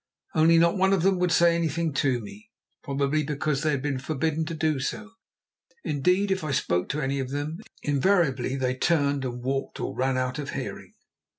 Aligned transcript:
Only, 0.33 0.57
not 0.57 0.79
one 0.79 0.93
of 0.93 1.03
them 1.03 1.19
would 1.19 1.31
say 1.31 1.53
anything 1.53 1.93
to 1.93 2.19
me, 2.19 2.49
probably 2.81 3.21
because 3.23 3.61
they 3.61 3.69
had 3.69 3.83
been 3.83 3.99
forbidden 3.99 4.45
to 4.45 4.55
do 4.55 4.79
so. 4.79 5.11
Indeed, 5.83 6.31
if 6.31 6.43
I 6.43 6.49
spoke 6.49 6.89
to 6.89 7.01
any 7.01 7.19
of 7.19 7.29
them, 7.29 7.59
invariably 7.83 8.55
they 8.55 8.73
turned 8.75 9.23
and 9.23 9.43
walked 9.43 9.79
or 9.79 9.95
ran 9.95 10.17
out 10.17 10.39
of 10.39 10.53
hearing. 10.53 10.95